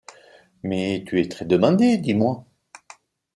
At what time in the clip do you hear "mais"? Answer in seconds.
0.63-1.03